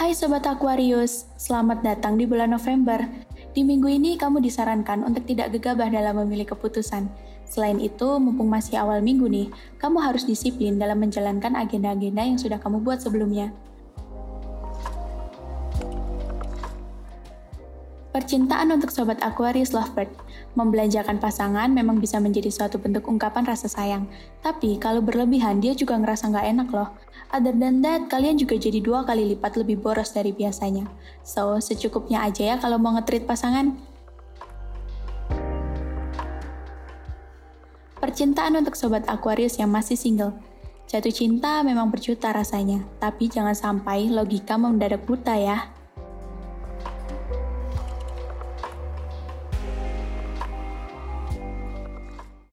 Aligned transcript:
Hai 0.00 0.16
Sobat 0.16 0.48
Aquarius, 0.48 1.28
selamat 1.36 1.84
datang 1.84 2.16
di 2.16 2.24
bulan 2.24 2.56
November. 2.56 3.04
Di 3.52 3.60
minggu 3.60 3.84
ini 3.84 4.16
kamu 4.16 4.40
disarankan 4.40 5.04
untuk 5.04 5.28
tidak 5.28 5.52
gegabah 5.52 5.92
dalam 5.92 6.24
memilih 6.24 6.56
keputusan. 6.56 7.04
Selain 7.44 7.76
itu, 7.76 8.16
mumpung 8.16 8.48
masih 8.48 8.80
awal 8.80 9.04
minggu 9.04 9.28
nih, 9.28 9.52
kamu 9.76 10.00
harus 10.00 10.24
disiplin 10.24 10.80
dalam 10.80 11.04
menjalankan 11.04 11.52
agenda-agenda 11.52 12.24
yang 12.24 12.40
sudah 12.40 12.56
kamu 12.56 12.80
buat 12.80 13.04
sebelumnya. 13.04 13.52
Percintaan 18.10 18.74
untuk 18.74 18.90
Sobat 18.90 19.22
Aquarius 19.22 19.70
Lovebird 19.70 20.10
Membelanjakan 20.58 21.22
pasangan 21.22 21.70
memang 21.70 22.02
bisa 22.02 22.18
menjadi 22.18 22.50
suatu 22.50 22.82
bentuk 22.82 23.06
ungkapan 23.06 23.46
rasa 23.46 23.70
sayang. 23.70 24.10
Tapi 24.42 24.82
kalau 24.82 24.98
berlebihan 24.98 25.62
dia 25.62 25.78
juga 25.78 25.94
ngerasa 25.94 26.26
nggak 26.34 26.46
enak 26.50 26.68
loh. 26.74 26.90
Other 27.30 27.54
than 27.54 27.86
that, 27.86 28.10
kalian 28.10 28.34
juga 28.34 28.58
jadi 28.58 28.82
dua 28.82 29.06
kali 29.06 29.30
lipat 29.38 29.54
lebih 29.54 29.78
boros 29.78 30.10
dari 30.10 30.34
biasanya. 30.34 30.90
So, 31.22 31.62
secukupnya 31.62 32.26
aja 32.26 32.42
ya 32.42 32.56
kalau 32.58 32.82
mau 32.82 32.98
ngetrit 32.98 33.30
pasangan. 33.30 33.78
Percintaan 38.02 38.58
untuk 38.58 38.74
Sobat 38.74 39.06
Aquarius 39.06 39.54
yang 39.62 39.70
masih 39.70 39.94
single. 39.94 40.34
Jatuh 40.90 41.14
cinta 41.14 41.62
memang 41.62 41.94
berjuta 41.94 42.34
rasanya, 42.34 42.82
tapi 42.98 43.30
jangan 43.30 43.54
sampai 43.54 44.10
logika 44.10 44.58
mendadak 44.58 45.06
buta 45.06 45.38
ya. 45.38 45.70